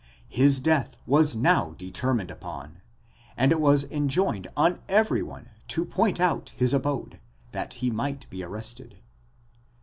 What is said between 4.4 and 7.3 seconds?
on every one to point out his abode,